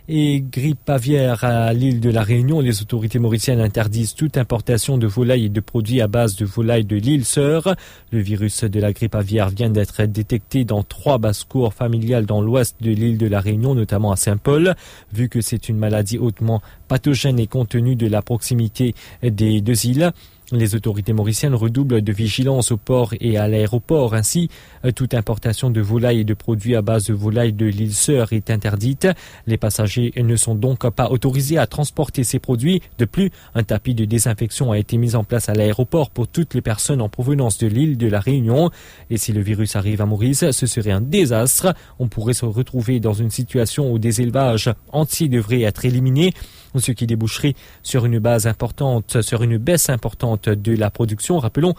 et 0.08 0.42
grippe 0.42 0.88
aviaire 0.88 1.44
à 1.44 1.72
l'île 1.72 2.00
de 2.00 2.10
la 2.10 2.22
Réunion. 2.22 2.60
Les 2.60 2.82
autorités 2.82 3.18
mauriciennes 3.18 3.60
interdisent 3.60 4.14
toute 4.14 4.36
importation 4.36 4.98
de 4.98 5.06
volailles 5.06 5.46
et 5.46 5.48
de 5.48 5.60
produits 5.60 6.00
à 6.00 6.08
base 6.08 6.36
de 6.36 6.44
volailles 6.44 6.84
de 6.84 6.96
l'île 6.96 7.24
Sœur. 7.24 7.74
Le 8.10 8.20
virus 8.20 8.64
de 8.64 8.80
la 8.80 8.92
grippe 8.92 9.14
aviaire 9.14 9.50
vient 9.50 9.70
d'être 9.70 10.04
détecté 10.04 10.64
dans 10.64 10.82
trois 10.82 11.18
basses-cours 11.18 11.72
familiales 11.72 12.26
dans 12.26 12.40
l'ouest 12.40 12.76
de 12.80 12.90
l'île 12.90 13.18
de 13.18 13.26
la 13.26 13.40
Réunion, 13.40 13.74
notamment 13.74 14.12
à 14.12 14.16
Saint-Paul. 14.16 14.74
Vu 15.12 15.28
que 15.28 15.40
c'est 15.40 15.68
une 15.68 15.78
maladie 15.78 16.18
hautement 16.18 16.60
pathogène 16.88 17.38
et 17.38 17.46
compte 17.46 17.70
tenu 17.70 17.96
de 17.96 18.06
la 18.06 18.20
proximité 18.20 18.94
des 19.22 19.60
deux 19.60 19.86
îles, 19.86 20.12
les 20.56 20.74
autorités 20.74 21.12
mauriciennes 21.12 21.54
redoublent 21.54 22.02
de 22.02 22.12
vigilance 22.12 22.72
au 22.72 22.76
port 22.76 23.14
et 23.20 23.36
à 23.36 23.48
l'aéroport. 23.48 24.14
Ainsi, 24.14 24.48
toute 24.94 25.14
importation 25.14 25.70
de 25.70 25.80
volailles 25.80 26.20
et 26.20 26.24
de 26.24 26.34
produits 26.34 26.76
à 26.76 26.82
base 26.82 27.06
de 27.06 27.14
volailles 27.14 27.52
de 27.52 27.66
l'île 27.66 27.94
Sœur 27.94 28.32
est 28.32 28.50
interdite. 28.50 29.08
Les 29.46 29.56
passagers 29.56 30.12
ne 30.16 30.36
sont 30.36 30.54
donc 30.54 30.88
pas 30.90 31.08
autorisés 31.10 31.58
à 31.58 31.66
transporter 31.66 32.24
ces 32.24 32.38
produits. 32.38 32.82
De 32.98 33.04
plus, 33.04 33.30
un 33.54 33.62
tapis 33.62 33.94
de 33.94 34.04
désinfection 34.04 34.72
a 34.72 34.78
été 34.78 34.96
mis 34.96 35.14
en 35.14 35.24
place 35.24 35.48
à 35.48 35.54
l'aéroport 35.54 36.10
pour 36.10 36.28
toutes 36.28 36.54
les 36.54 36.62
personnes 36.62 37.00
en 37.00 37.08
provenance 37.08 37.58
de 37.58 37.66
l'île 37.66 37.96
de 37.96 38.08
la 38.08 38.20
Réunion. 38.20 38.70
Et 39.10 39.16
si 39.16 39.32
le 39.32 39.40
virus 39.40 39.76
arrive 39.76 40.00
à 40.00 40.06
Maurice, 40.06 40.50
ce 40.50 40.66
serait 40.66 40.90
un 40.90 41.00
désastre. 41.00 41.74
On 41.98 42.08
pourrait 42.08 42.34
se 42.34 42.44
retrouver 42.44 43.00
dans 43.00 43.14
une 43.14 43.30
situation 43.30 43.92
où 43.92 43.98
des 43.98 44.20
élevages 44.20 44.72
entiers 44.92 45.28
devraient 45.28 45.62
être 45.62 45.84
éliminés 45.84 46.32
ce 46.80 46.92
qui 46.92 47.06
déboucherait 47.06 47.54
sur 47.82 48.06
une 48.06 48.18
base 48.18 48.46
importante, 48.46 49.22
sur 49.22 49.42
une 49.42 49.58
baisse 49.58 49.90
importante 49.90 50.43
de 50.48 50.76
la 50.76 50.90
production. 50.90 51.38
Rappelons 51.38 51.74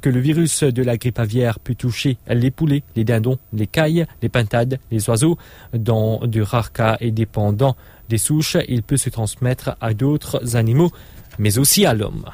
que 0.00 0.08
le 0.08 0.20
virus 0.20 0.64
de 0.64 0.82
la 0.82 0.96
grippe 0.96 1.18
aviaire 1.18 1.58
peut 1.58 1.74
toucher 1.74 2.18
les 2.28 2.50
poulets, 2.50 2.82
les 2.96 3.04
dindons, 3.04 3.38
les 3.52 3.66
cailles, 3.66 4.06
les 4.22 4.28
pintades, 4.28 4.78
les 4.90 5.08
oiseaux. 5.08 5.38
Dans 5.72 6.20
de 6.26 6.40
rares 6.40 6.72
cas 6.72 6.96
et 7.00 7.10
dépendant 7.10 7.76
des 8.08 8.18
souches, 8.18 8.56
il 8.68 8.82
peut 8.82 8.96
se 8.96 9.10
transmettre 9.10 9.76
à 9.80 9.94
d'autres 9.94 10.56
animaux, 10.56 10.90
mais 11.38 11.58
aussi 11.58 11.86
à 11.86 11.94
l'homme. 11.94 12.24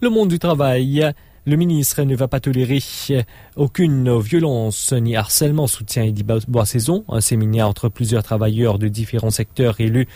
Le 0.00 0.10
monde 0.10 0.28
du 0.28 0.38
travail 0.38 1.12
le 1.46 1.56
ministre 1.56 2.02
ne 2.02 2.16
va 2.16 2.28
pas 2.28 2.40
tolérer 2.40 2.80
aucune 3.56 4.18
violence 4.18 4.92
ni 4.92 5.14
harcèlement, 5.16 5.66
soutient 5.66 6.04
Eddie 6.04 6.24
Boissaison. 6.48 7.04
Un 7.08 7.20
séminaire 7.20 7.68
entre 7.68 7.88
plusieurs 7.88 8.22
travailleurs 8.22 8.78
de 8.78 8.88
différents 8.88 9.30
secteurs 9.30 9.80
et 9.80 9.88
le 9.88 10.06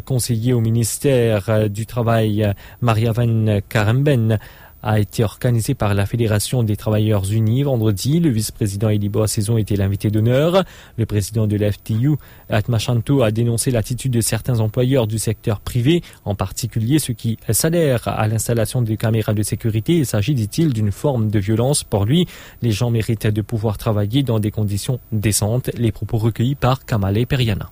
conseiller 0.00 0.52
au 0.52 0.60
ministère 0.60 1.68
du 1.68 1.86
Travail, 1.86 2.52
Maria 2.80 3.12
Van 3.12 3.60
Karemben, 3.68 4.38
a 4.82 4.98
été 4.98 5.24
organisé 5.24 5.74
par 5.74 5.94
la 5.94 6.06
Fédération 6.06 6.62
des 6.62 6.76
travailleurs 6.76 7.30
unis 7.30 7.62
vendredi. 7.62 8.20
Le 8.20 8.30
vice-président 8.30 8.88
Elibo 8.88 9.26
Saison 9.26 9.58
était 9.58 9.76
l'invité 9.76 10.10
d'honneur. 10.10 10.64
Le 10.96 11.06
président 11.06 11.46
de 11.46 11.56
la 11.56 11.72
FTU, 11.72 12.16
Atmachanto, 12.48 13.22
a 13.22 13.30
dénoncé 13.30 13.70
l'attitude 13.70 14.12
de 14.12 14.20
certains 14.20 14.60
employeurs 14.60 15.06
du 15.06 15.18
secteur 15.18 15.60
privé, 15.60 16.02
en 16.24 16.34
particulier 16.34 16.98
ceux 16.98 17.14
qui 17.14 17.38
s'adhèrent 17.50 18.08
à 18.08 18.28
l'installation 18.28 18.82
des 18.82 18.96
caméras 18.96 19.34
de 19.34 19.42
sécurité. 19.42 19.96
Il 19.96 20.06
s'agit, 20.06 20.34
dit-il, 20.34 20.72
d'une 20.72 20.92
forme 20.92 21.30
de 21.30 21.38
violence. 21.38 21.84
Pour 21.84 22.04
lui, 22.04 22.26
les 22.62 22.70
gens 22.70 22.90
méritent 22.90 23.26
de 23.26 23.42
pouvoir 23.42 23.78
travailler 23.78 24.22
dans 24.22 24.40
des 24.40 24.50
conditions 24.50 25.00
décentes. 25.12 25.70
Les 25.76 25.92
propos 25.92 26.18
recueillis 26.18 26.54
par 26.54 26.84
Kamale 26.84 27.26
Periana. 27.26 27.70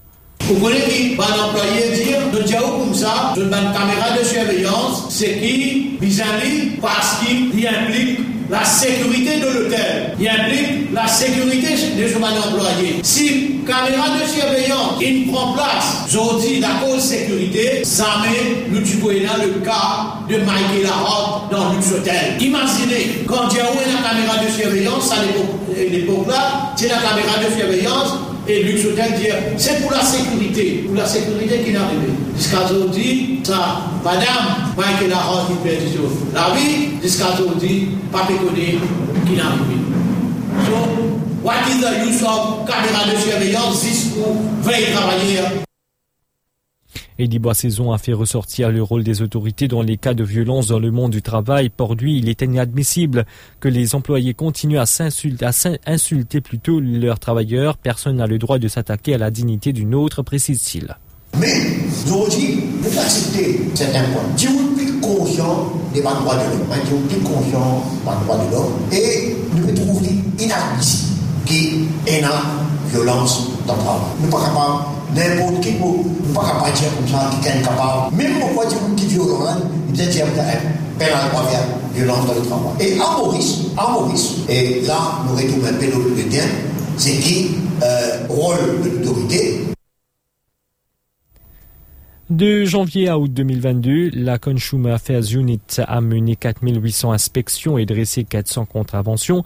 Vous 0.48 0.54
connaissez 0.60 0.86
qui 0.90 1.14
va 1.16 1.24
l'employé 1.36 2.04
dire, 2.04 2.18
de 2.32 2.42
diao 2.46 2.78
comme 2.78 2.94
ça, 2.94 3.32
de 3.36 3.42
une 3.42 3.50
caméra 3.50 4.16
de 4.16 4.24
surveillance, 4.24 5.06
c'est 5.10 5.38
qui, 5.40 5.96
vis-à-vis, 6.00 6.78
parce 6.80 7.18
qu'il 7.18 7.66
implique 7.66 8.20
la 8.48 8.64
sécurité 8.64 9.40
de 9.40 9.46
l'hôtel. 9.46 10.14
Il 10.20 10.28
implique 10.28 10.92
la 10.94 11.08
sécurité 11.08 11.74
de 11.98 12.08
son 12.08 12.22
employé. 12.22 13.00
Si 13.02 13.56
caméra 13.66 14.06
de 14.10 14.28
surveillance, 14.28 14.94
il 15.00 15.32
prend 15.32 15.52
place, 15.52 16.06
je 16.08 16.46
dis, 16.46 16.60
la 16.60 16.68
cause 16.80 17.00
sécurité, 17.00 17.82
ça 17.84 18.22
met 18.22 18.70
le 18.72 18.80
dans 19.26 19.42
le 19.42 19.60
cas 19.64 20.14
de 20.28 20.36
Michael 20.36 20.84
Larotte 20.84 21.50
dans 21.50 21.72
Lux 21.72 21.92
Hôtel. 21.92 22.36
Imaginez, 22.40 23.24
quand 23.26 23.48
il 23.50 23.56
y 23.56 23.60
a 23.60 23.64
une 23.64 24.02
caméra 24.02 24.44
de 24.44 24.50
surveillance, 24.50 25.10
à 25.12 25.16
l'époque-là, 25.90 26.72
c'est 26.76 26.88
la 26.88 26.96
caméra 26.96 27.38
de 27.38 27.58
surveillance, 27.58 28.12
Et 28.48 28.62
Luc 28.62 28.78
Sautel 28.78 29.12
dit, 29.16 29.26
c'est 29.56 29.82
pour 29.82 29.90
la 29.90 30.02
sécurité, 30.02 30.84
pour 30.86 30.94
la 30.94 31.06
sécurité 31.06 31.58
qu'il 31.64 31.74
est 31.74 31.78
arrivé. 31.78 32.06
Jusqu'à 32.36 32.64
aujourd'hui, 32.64 33.40
ça, 33.42 33.80
madame, 34.04 34.72
Michael 34.76 35.12
Arras, 35.12 35.46
il 35.50 35.56
perd 35.68 35.82
la 36.32 36.54
vie, 36.54 36.90
jusqu'à 37.02 37.26
aujourd'hui, 37.34 37.88
pas 38.12 38.20
péconné 38.20 38.78
qu'il 39.26 39.38
est 39.38 39.40
arrivé. 39.40 39.80
So, 40.64 40.76
what 41.42 41.54
is 41.68 41.80
the 41.80 42.08
use 42.08 42.22
of 42.22 42.66
caméra 42.66 43.04
de 43.12 43.18
surveillance, 43.18 43.82
10 43.82 44.12
ou 44.18 44.62
20 44.62 44.72
travailleurs 44.94 45.65
Eddie 47.18 47.38
Boissaison 47.38 47.92
a 47.92 47.98
fait 47.98 48.12
ressortir 48.12 48.70
le 48.70 48.82
rôle 48.82 49.02
des 49.02 49.22
autorités 49.22 49.68
dans 49.68 49.80
les 49.80 49.96
cas 49.96 50.12
de 50.12 50.22
violence 50.22 50.66
dans 50.66 50.78
le 50.78 50.90
monde 50.90 51.12
du 51.12 51.22
travail. 51.22 51.70
Pour 51.70 51.94
lui, 51.94 52.18
il 52.18 52.28
est 52.28 52.42
inadmissible 52.42 53.24
que 53.58 53.68
les 53.68 53.94
employés 53.94 54.34
continuent 54.34 54.78
à 54.78 54.84
s'insulter, 54.84 55.46
insulter 55.86 56.42
plutôt 56.42 56.78
leurs 56.78 57.18
travailleurs. 57.18 57.78
Personne 57.78 58.16
n'a 58.16 58.26
le 58.26 58.38
droit 58.38 58.58
de 58.58 58.68
s'attaquer 58.68 59.14
à 59.14 59.18
la 59.18 59.30
dignité 59.30 59.72
d'une 59.72 59.94
autre, 59.94 60.22
précise-t-il. 60.22 60.94
Mais 61.38 61.54
aujourd'hui, 62.06 62.58
il 62.82 62.84
faut 62.84 63.00
accepter 63.00 63.60
certains 63.74 64.04
points. 64.04 64.22
Je 64.36 64.42
suis 64.42 64.56
plus 64.76 65.00
conscient 65.00 65.72
des 65.94 66.02
droits 66.02 66.12
de 66.12 66.24
l'homme. 66.24 66.68
Je 66.70 66.86
suis 66.86 66.96
plus 67.08 67.20
conscient 67.24 67.82
des 68.04 68.24
droits 68.26 68.44
de 68.44 68.52
l'homme. 68.52 68.72
Et 68.92 69.36
nous 69.54 69.74
trouvons 69.74 70.02
inadmissible 70.38 71.16
qu'il 71.46 71.56
y 71.56 72.08
ait 72.08 72.20
une 72.20 72.28
violence 72.90 73.55
dans 73.66 73.74
le 73.74 73.80
travail. 73.80 74.00
Nous 74.20 74.26
ne 74.26 75.20
n'importe 75.20 75.60
qui 75.60 75.72
peut 75.72 76.32
pas 76.34 76.40
capable 76.46 76.72
dire 76.74 76.88
comme 76.96 77.08
ça, 77.08 77.30
quelqu'un 77.42 77.58
est 77.58 77.62
capable. 77.62 78.16
Même 78.16 78.40
pourquoi 78.40 78.66
dire 78.66 78.78
qui 78.96 79.06
violent, 79.06 79.56
il 79.88 79.94
peut 79.94 80.10
dire 80.10 80.26
pénal 80.98 81.30
pour 81.30 81.48
faire 81.48 81.60
violence 81.94 82.26
dans 82.26 82.34
le 82.34 82.42
travail. 82.42 82.72
Et 82.80 82.98
à 83.00 83.16
Maurice, 83.16 83.58
à 83.76 83.90
Maurice, 83.92 84.32
et 84.48 84.82
là, 84.86 84.98
nous 85.26 85.36
retournons 85.36 85.66
un 85.66 85.72
peu 85.74 85.86
le 85.86 86.56
c'est 86.98 87.10
qui 87.10 87.56
euh, 87.82 88.26
rôle 88.28 88.82
de 88.82 88.98
l'autorité. 88.98 89.75
De 92.28 92.64
janvier 92.64 93.08
à 93.08 93.20
août 93.20 93.32
2022, 93.32 94.10
la 94.12 94.36
Consumer 94.38 94.90
Affairs 94.90 95.32
Unit 95.32 95.60
a 95.78 96.00
mené 96.00 96.34
4800 96.34 97.12
inspections 97.12 97.78
et 97.78 97.86
dressé 97.86 98.24
400 98.24 98.64
contraventions. 98.64 99.44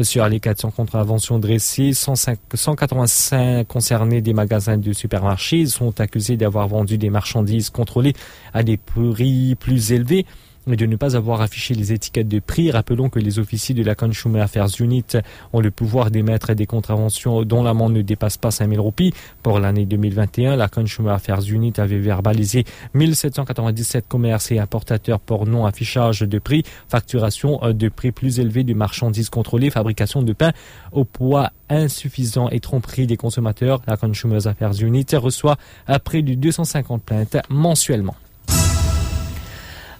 Sur 0.00 0.28
les 0.28 0.38
400 0.38 0.70
contraventions 0.70 1.40
dressées, 1.40 1.92
185 1.92 3.66
concernés 3.66 4.22
des 4.22 4.32
magasins 4.32 4.78
de 4.78 4.92
supermarchés 4.92 5.66
sont 5.66 6.00
accusés 6.00 6.36
d'avoir 6.36 6.68
vendu 6.68 6.98
des 6.98 7.10
marchandises 7.10 7.68
contrôlées 7.68 8.14
à 8.54 8.62
des 8.62 8.76
prix 8.76 9.56
plus 9.56 9.90
élevés 9.90 10.24
mais 10.70 10.76
de 10.76 10.86
ne 10.86 10.96
pas 10.96 11.16
avoir 11.16 11.40
affiché 11.40 11.74
les 11.74 11.92
étiquettes 11.92 12.28
de 12.28 12.38
prix. 12.38 12.70
Rappelons 12.70 13.10
que 13.10 13.18
les 13.18 13.38
officiers 13.38 13.74
de 13.74 13.82
la 13.82 13.94
Consumer 13.94 14.40
Affairs 14.40 14.68
Unit 14.78 15.04
ont 15.52 15.60
le 15.60 15.70
pouvoir 15.70 16.10
d'émettre 16.10 16.54
des 16.54 16.66
contraventions 16.66 17.42
dont 17.42 17.62
l'amende 17.62 17.92
ne 17.92 18.02
dépasse 18.02 18.36
pas 18.36 18.50
5000 18.50 18.78
roupies. 18.78 19.12
Pour 19.42 19.58
l'année 19.58 19.84
2021, 19.84 20.56
la 20.56 20.68
Consumer 20.68 21.10
Affairs 21.10 21.42
Unit 21.42 21.72
avait 21.78 21.98
verbalisé 21.98 22.64
1797 22.94 24.06
commerces 24.08 24.52
et 24.52 24.58
importateurs 24.58 25.20
pour 25.20 25.46
non-affichage 25.46 26.20
de 26.20 26.38
prix, 26.38 26.62
facturation 26.88 27.60
de 27.72 27.88
prix 27.88 28.12
plus 28.12 28.38
élevés 28.38 28.64
de 28.64 28.72
marchandises 28.72 29.28
contrôlées, 29.28 29.70
fabrication 29.70 30.22
de 30.22 30.32
pain 30.32 30.52
au 30.92 31.04
poids 31.04 31.50
insuffisant 31.68 32.48
et 32.48 32.60
tromperie 32.60 33.06
des 33.06 33.16
consommateurs. 33.16 33.82
La 33.86 33.96
Consumer 33.96 34.46
Affairs 34.46 34.80
Unit 34.80 35.06
reçoit 35.14 35.56
près 36.04 36.22
de 36.22 36.34
250 36.34 37.02
plaintes 37.02 37.36
mensuellement. 37.48 38.14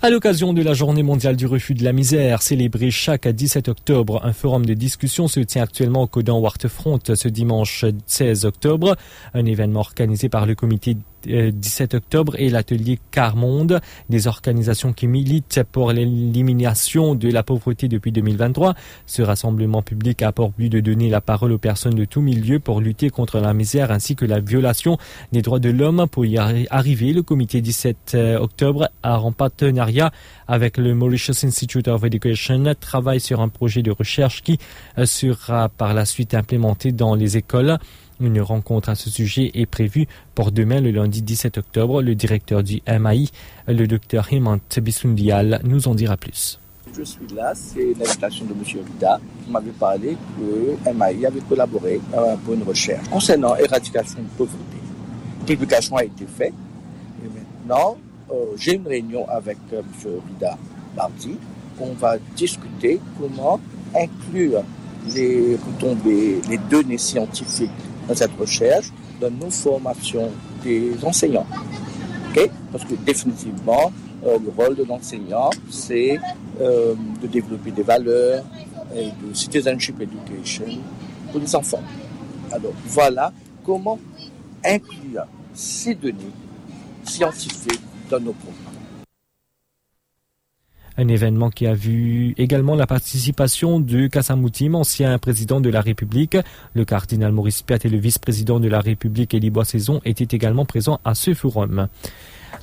À 0.03 0.09
l'occasion 0.09 0.55
de 0.55 0.63
la 0.63 0.73
journée 0.73 1.03
mondiale 1.03 1.37
du 1.37 1.45
refus 1.45 1.75
de 1.75 1.85
la 1.85 1.93
misère, 1.93 2.41
célébrée 2.41 2.91
chaque 2.91 3.29
17 3.29 3.69
octobre, 3.69 4.23
un 4.25 4.33
forum 4.33 4.65
de 4.65 4.73
discussion 4.73 5.29
se 5.29 5.41
tient 5.41 5.63
actuellement 5.63 6.05
au 6.05 6.07
Codan 6.07 6.39
Waterfront 6.39 6.99
ce 7.05 7.29
dimanche 7.29 7.85
16 8.07 8.47
octobre. 8.47 8.97
Un 9.35 9.45
événement 9.45 9.81
organisé 9.81 10.31
par 10.31 10.47
le 10.47 10.55
comité 10.55 10.97
17 11.27 11.95
octobre 11.95 12.35
et 12.39 12.49
l'atelier 12.49 12.99
Carmonde, 13.11 13.81
des 14.09 14.27
organisations 14.27 14.93
qui 14.93 15.07
militent 15.07 15.63
pour 15.71 15.93
l'élimination 15.93 17.15
de 17.15 17.31
la 17.31 17.43
pauvreté 17.43 17.89
depuis 17.89 18.13
2023. 18.13 18.75
Ce 19.07 19.23
rassemblement 19.23 19.83
public 19.83 20.23
a 20.23 20.33
pour 20.33 20.51
but 20.51 20.69
de 20.69 20.81
donner 20.81 21.11
la 21.11 21.21
parole 21.21 21.53
aux 21.53 21.59
personnes 21.59 21.95
de 21.95 22.05
tout 22.05 22.21
milieu 22.21 22.61
pour 22.61 22.81
lutter 22.81 23.11
contre 23.11 23.41
la 23.41 23.55
misère 23.55 23.91
ainsi 23.91 24.17
que 24.17 24.25
la 24.25 24.41
violation 24.41 24.99
des 25.33 25.43
droits 25.43 25.59
de 25.59 25.71
l'homme. 25.71 26.07
Pour 26.11 26.25
y 26.25 26.39
arriver, 26.39 27.13
le 27.13 27.23
comité 27.23 27.61
17 27.61 28.13
euh, 28.15 28.39
octobre 28.39 28.89
en 29.03 29.33
partenariat 29.33 30.11
avec 30.49 30.77
le 30.77 30.95
Mauritius 30.95 31.45
Institute 31.45 31.89
of 31.89 32.05
Education 32.05 32.75
travaille 32.79 33.21
sur 33.21 33.41
un 33.41 33.49
projet 33.49 33.83
de 33.83 33.91
recherche 33.91 34.43
qui 34.43 34.59
euh, 34.99 35.07
sera 35.07 35.69
par 35.69 35.95
la 35.95 36.05
suite 36.05 36.35
implémenté 36.35 36.93
dans 36.93 37.15
les 37.15 37.37
écoles. 37.37 37.79
Une 38.21 38.43
rencontre 38.43 38.91
à 38.91 38.95
ce 38.95 39.09
sujet 39.09 39.51
est 39.55 39.65
prévue 39.65 40.07
pour 40.35 40.53
demain, 40.53 40.83
le 40.83 40.91
lundi 40.91 41.23
17 41.23 41.57
octobre. 41.57 42.03
Le 42.03 42.15
directeur 42.15 42.63
du 42.63 42.83
MAI, 42.87 43.29
le 43.67 43.87
docteur 43.87 44.29
Hemant 44.31 44.59
Bissundial, 44.77 45.61
nous 45.65 45.89
en 45.89 45.95
dira 45.95 46.19
plus. 46.19 46.61
Je 46.95 47.03
suis 47.03 47.27
là, 47.35 47.53
c'est 47.55 47.95
l'invitation 47.99 48.45
de 48.45 48.51
M. 48.53 48.85
Vida 48.93 49.19
qui 49.43 49.51
m'avait 49.51 49.71
parlé 49.71 50.19
que 50.37 50.93
MAI 50.93 51.25
avait 51.25 51.41
collaboré 51.41 51.99
euh, 52.15 52.37
pour 52.45 52.53
une 52.53 52.63
recherche 52.63 53.09
concernant 53.09 53.55
l'éradication 53.55 54.19
de 54.19 54.29
pauvreté. 54.37 54.77
Publication 55.47 55.97
a 55.97 56.05
été 56.05 56.27
faite 56.27 56.53
et 57.25 57.29
maintenant 57.29 57.97
euh, 58.31 58.35
j'ai 58.57 58.75
une 58.75 58.87
réunion 58.87 59.27
avec 59.31 59.57
euh, 59.73 59.81
M. 60.05 60.11
Vida 60.29 60.59
mardi. 60.95 61.39
On 61.81 61.95
va 61.95 62.19
discuter 62.37 63.01
comment 63.19 63.59
inclure 63.95 64.63
les 65.15 65.57
retombées, 65.57 66.41
les 66.51 66.59
données 66.59 66.99
scientifiques 66.99 67.71
dans 68.11 68.17
cette 68.17 68.37
recherche, 68.37 68.87
dans 69.21 69.31
nos 69.31 69.51
formations 69.51 70.31
des 70.65 70.93
enseignants. 71.05 71.47
Parce 72.73 72.85
que 72.85 72.95
définitivement, 72.95 73.93
euh, 74.27 74.37
le 74.45 74.51
rôle 74.51 74.75
de 74.75 74.85
l'enseignant, 74.85 75.51
c'est 75.71 76.19
euh, 76.61 76.95
de 77.23 77.27
développer 77.29 77.71
des 77.71 77.83
valeurs 77.83 78.45
et 78.95 79.07
de 79.07 79.33
citizenship 79.33 80.01
education 80.01 80.65
pour 81.31 81.41
les 81.41 81.55
enfants. 81.55 81.83
Alors 82.51 82.73
voilà 82.87 83.33
comment 83.65 83.99
inclure 84.65 85.27
ces 85.55 85.95
données 85.95 86.35
scientifiques 87.05 87.81
dans 88.11 88.21
nos 88.21 88.33
programmes. 88.33 88.70
Un 91.01 91.09
événement 91.09 91.49
qui 91.49 91.67
a 91.67 91.73
vu 91.73 92.35
également 92.37 92.75
la 92.75 92.87
participation 92.87 93.81
de 93.81 94.07
Kassamoutim, 94.07 94.75
ancien 94.75 95.17
président 95.17 95.59
de 95.59 95.71
la 95.71 95.81
République. 95.81 96.37
Le 96.75 96.85
cardinal 96.85 97.33
Maurice 97.33 97.63
Piat 97.63 97.79
et 97.85 97.89
le 97.89 97.97
vice-président 97.97 98.61
de 98.61 98.69
la 98.69 98.81
République, 98.81 99.33
Élie 99.33 99.49
Boissaison, 99.49 100.03
étaient 100.05 100.37
également 100.37 100.67
présents 100.67 101.01
à 101.07 101.15
ce 101.15 101.33
forum. 101.33 101.89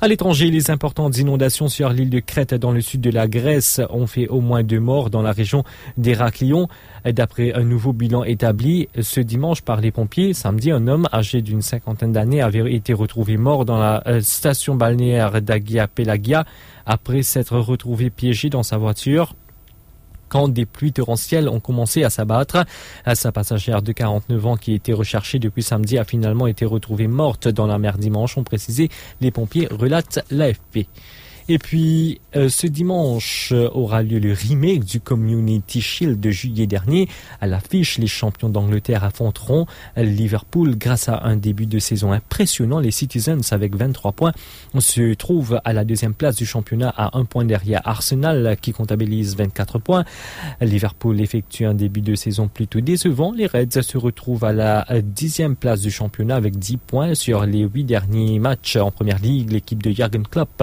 À 0.00 0.06
l'étranger, 0.06 0.50
les 0.50 0.70
importantes 0.70 1.18
inondations 1.18 1.66
sur 1.66 1.88
l'île 1.88 2.10
de 2.10 2.20
Crète 2.20 2.54
dans 2.54 2.70
le 2.70 2.80
sud 2.80 3.00
de 3.00 3.10
la 3.10 3.26
Grèce 3.26 3.80
ont 3.90 4.06
fait 4.06 4.28
au 4.28 4.40
moins 4.40 4.62
deux 4.62 4.78
morts 4.78 5.10
dans 5.10 5.22
la 5.22 5.32
région 5.32 5.64
d'Héraklion. 5.96 6.68
D'après 7.04 7.52
un 7.52 7.64
nouveau 7.64 7.92
bilan 7.92 8.22
établi 8.22 8.88
ce 9.00 9.20
dimanche 9.20 9.62
par 9.62 9.80
les 9.80 9.90
pompiers, 9.90 10.34
samedi, 10.34 10.70
un 10.70 10.86
homme 10.86 11.08
âgé 11.12 11.42
d'une 11.42 11.62
cinquantaine 11.62 12.12
d'années 12.12 12.42
avait 12.42 12.72
été 12.72 12.92
retrouvé 12.92 13.36
mort 13.36 13.64
dans 13.64 13.78
la 13.78 14.02
euh, 14.06 14.20
station 14.20 14.76
balnéaire 14.76 15.42
d'Agia 15.42 15.88
Pelagia 15.88 16.44
après 16.86 17.22
s'être 17.22 17.58
retrouvé 17.58 18.08
piégé 18.10 18.50
dans 18.50 18.62
sa 18.62 18.76
voiture 18.76 19.34
quand 20.28 20.48
des 20.48 20.66
pluies 20.66 20.92
torrentielles 20.92 21.48
ont 21.48 21.60
commencé 21.60 22.04
à 22.04 22.10
s'abattre. 22.10 22.64
Sa 23.14 23.32
passagère 23.32 23.82
de 23.82 23.92
49 23.92 24.46
ans 24.46 24.56
qui 24.56 24.74
était 24.74 24.92
recherchée 24.92 25.38
depuis 25.38 25.62
samedi 25.62 25.98
a 25.98 26.04
finalement 26.04 26.46
été 26.46 26.64
retrouvée 26.64 27.08
morte 27.08 27.48
dans 27.48 27.66
la 27.66 27.78
mer 27.78 27.98
dimanche, 27.98 28.36
ont 28.38 28.44
précisé 28.44 28.88
les 29.20 29.30
pompiers, 29.30 29.68
relate 29.70 30.24
l'AFP. 30.30 30.86
Et 31.50 31.58
puis, 31.58 32.20
euh, 32.36 32.50
ce 32.50 32.66
dimanche 32.66 33.52
euh, 33.52 33.70
aura 33.72 34.02
lieu 34.02 34.18
le 34.18 34.34
remake 34.34 34.84
du 34.84 35.00
Community 35.00 35.80
Shield 35.80 36.20
de 36.20 36.30
juillet 36.30 36.66
dernier. 36.66 37.08
À 37.40 37.46
l'affiche, 37.46 37.96
les 37.96 38.06
champions 38.06 38.50
d'Angleterre 38.50 39.02
affronteront 39.02 39.64
Liverpool 39.96 40.76
grâce 40.76 41.08
à 41.08 41.22
un 41.24 41.36
début 41.36 41.64
de 41.64 41.78
saison 41.78 42.12
impressionnant. 42.12 42.80
Les 42.80 42.90
Citizens, 42.90 43.50
avec 43.50 43.74
23 43.74 44.12
points, 44.12 44.32
se 44.78 45.14
trouvent 45.14 45.58
à 45.64 45.72
la 45.72 45.86
deuxième 45.86 46.12
place 46.12 46.36
du 46.36 46.44
championnat 46.44 46.92
à 46.94 47.16
un 47.16 47.24
point 47.24 47.46
derrière 47.46 47.80
Arsenal 47.86 48.58
qui 48.60 48.72
comptabilise 48.72 49.34
24 49.34 49.78
points. 49.78 50.04
Liverpool 50.60 51.18
effectue 51.18 51.64
un 51.64 51.74
début 51.74 52.02
de 52.02 52.14
saison 52.14 52.48
plutôt 52.48 52.82
décevant. 52.82 53.32
Les 53.32 53.46
Reds 53.46 53.82
se 53.82 53.96
retrouvent 53.96 54.44
à 54.44 54.52
la 54.52 54.86
dixième 55.02 55.56
place 55.56 55.80
du 55.80 55.90
championnat 55.90 56.36
avec 56.36 56.58
10 56.58 56.76
points 56.76 57.14
sur 57.14 57.46
les 57.46 57.62
huit 57.62 57.84
derniers 57.84 58.38
matchs 58.38 58.76
en 58.76 58.90
première 58.90 59.18
ligue. 59.18 59.50
L'équipe 59.50 59.82
de 59.82 59.90
Jürgen 59.90 60.26
Klopp 60.26 60.62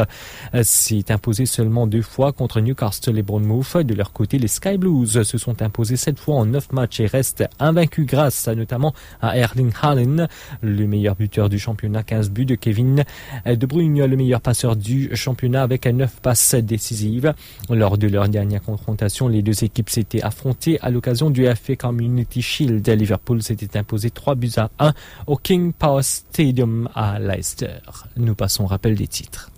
s'est 0.75 1.11
imposé 1.11 1.45
seulement 1.45 1.87
deux 1.87 2.01
fois 2.01 2.33
contre 2.33 2.59
Newcastle 2.59 3.17
et 3.17 3.23
Bournemouth. 3.23 3.77
De 3.77 3.93
leur 3.93 4.11
côté, 4.11 4.37
les 4.37 4.47
Sky 4.47 4.77
Blues 4.77 5.23
se 5.23 5.37
sont 5.37 5.61
imposés 5.61 5.95
sept 5.95 6.19
fois 6.19 6.35
en 6.35 6.45
neuf 6.45 6.71
matchs 6.71 6.99
et 6.99 7.05
restent 7.05 7.45
invaincus 7.59 8.05
grâce 8.05 8.47
notamment 8.49 8.93
à 9.21 9.37
Erling 9.37 9.71
Haaland, 9.81 10.27
le 10.61 10.85
meilleur 10.85 11.15
buteur 11.15 11.49
du 11.49 11.59
championnat, 11.59 12.03
15 12.03 12.29
buts 12.29 12.45
de 12.45 12.55
Kevin 12.55 13.03
De 13.45 13.65
Bruyne, 13.65 14.05
le 14.05 14.17
meilleur 14.17 14.41
passeur 14.41 14.75
du 14.75 15.15
championnat 15.15 15.63
avec 15.63 15.85
neuf 15.85 16.19
passes 16.21 16.55
décisives. 16.55 17.33
Lors 17.69 17.97
de 17.97 18.07
leur 18.07 18.27
dernière 18.27 18.61
confrontation, 18.61 19.27
les 19.27 19.41
deux 19.41 19.63
équipes 19.63 19.89
s'étaient 19.89 20.21
affrontées 20.21 20.79
à 20.81 20.89
l'occasion 20.89 21.29
du 21.29 21.45
FA 21.45 21.75
Community 21.75 22.41
Shield. 22.41 22.87
Liverpool 22.87 23.41
s'était 23.41 23.77
imposé 23.77 24.09
3 24.09 24.35
buts 24.35 24.51
à 24.57 24.69
1 24.79 24.93
au 25.27 25.37
King 25.37 25.73
Power 25.73 26.03
Stadium 26.03 26.89
à 26.93 27.19
Leicester. 27.19 27.79
Nous 28.17 28.35
passons 28.35 28.65
au 28.65 28.67
rappel 28.67 28.95
des 28.95 29.07
titres. 29.07 29.49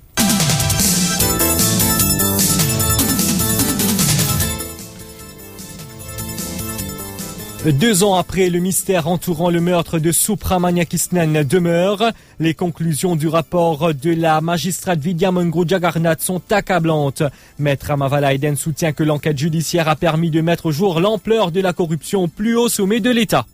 Deux 7.65 8.03
ans 8.03 8.15
après, 8.15 8.49
le 8.49 8.59
mystère 8.59 9.07
entourant 9.07 9.49
le 9.49 9.59
meurtre 9.59 9.99
de 9.99 10.11
Supra 10.11 10.59
Maniakisnen 10.59 11.43
demeure. 11.43 12.11
Les 12.39 12.53
conclusions 12.53 13.15
du 13.15 13.27
rapport 13.27 13.93
de 13.93 14.11
la 14.11 14.39
magistrate 14.41 14.99
Vidya 14.99 15.31
Jagarnath 15.65 16.21
sont 16.21 16.41
accablantes. 16.51 17.23
Maître 17.59 17.91
Amavalaiden 17.91 18.55
soutient 18.55 18.93
que 18.93 19.03
l'enquête 19.03 19.37
judiciaire 19.37 19.89
a 19.89 19.95
permis 19.95 20.29
de 20.29 20.39
mettre 20.39 20.67
au 20.67 20.71
jour 20.71 21.01
l'ampleur 21.01 21.51
de 21.51 21.59
la 21.59 21.73
corruption 21.73 22.23
au 22.23 22.27
plus 22.27 22.55
haut 22.55 22.69
sommet 22.69 22.99
de 23.01 23.09
l'État. 23.09 23.45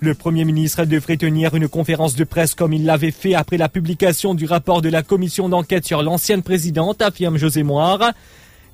Le 0.00 0.14
Premier 0.14 0.44
ministre 0.44 0.84
devrait 0.84 1.16
tenir 1.16 1.54
une 1.54 1.68
conférence 1.68 2.16
de 2.16 2.24
presse 2.24 2.54
comme 2.54 2.72
il 2.72 2.84
l'avait 2.84 3.10
fait 3.10 3.34
après 3.34 3.58
la 3.58 3.68
publication 3.68 4.34
du 4.34 4.46
rapport 4.46 4.82
de 4.82 4.88
la 4.88 5.02
commission 5.02 5.48
d'enquête 5.48 5.86
sur 5.86 6.02
l'ancienne 6.02 6.42
présidente, 6.42 7.00
affirme 7.00 7.36
José 7.36 7.62
Moire. 7.62 8.12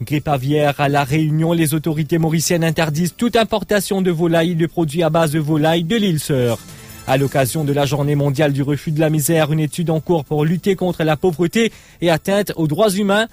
Grippe 0.02 0.28
aviaire 0.28 0.80
à 0.80 0.88
la 0.88 1.04
Réunion, 1.04 1.52
les 1.52 1.74
autorités 1.74 2.16
mauriciennes 2.16 2.64
interdisent 2.64 3.14
toute 3.14 3.36
importation 3.36 4.00
de 4.00 4.10
volailles 4.10 4.52
et 4.52 4.54
de 4.54 4.66
produits 4.66 5.02
à 5.02 5.10
base 5.10 5.32
de 5.32 5.38
volailles 5.38 5.84
de 5.84 5.96
l'île 5.96 6.20
Sœur. 6.20 6.58
À 7.06 7.18
l'occasion 7.18 7.64
de 7.64 7.72
la 7.72 7.84
journée 7.84 8.14
mondiale 8.14 8.52
du 8.52 8.62
refus 8.62 8.92
de 8.92 9.00
la 9.00 9.10
misère, 9.10 9.52
une 9.52 9.60
étude 9.60 9.90
en 9.90 10.00
cours 10.00 10.24
pour 10.24 10.44
lutter 10.44 10.74
contre 10.74 11.04
la 11.04 11.18
pauvreté 11.18 11.70
et 12.00 12.10
atteinte 12.10 12.52
aux 12.56 12.66
droits 12.66 12.90
humains. 12.90 13.26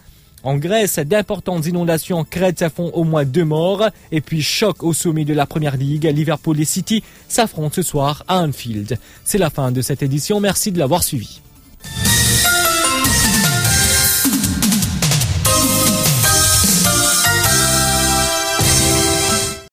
En 0.43 0.57
Grèce, 0.57 0.99
d'importantes 0.99 1.65
inondations 1.67 2.19
en 2.19 2.23
Crète 2.25 2.65
font 2.75 2.91
au 2.93 3.03
moins 3.05 3.23
deux 3.23 3.45
morts. 3.45 3.87
Et 4.11 4.19
puis 4.19 4.41
choc 4.41 4.83
au 4.83 4.93
sommet 4.93 5.25
de 5.25 5.33
la 5.33 5.45
Première 5.45 5.77
Ligue, 5.77 6.03
Liverpool 6.05 6.59
et 6.59 6.65
City 6.65 7.01
s'affrontent 7.29 7.75
ce 7.75 7.81
soir 7.81 8.23
à 8.27 8.39
Anfield. 8.41 8.99
C'est 9.23 9.37
la 9.37 9.49
fin 9.49 9.71
de 9.71 9.81
cette 9.81 10.03
édition, 10.03 10.41
merci 10.41 10.71
de 10.71 10.79
l'avoir 10.79 11.03
suivi. 11.03 11.41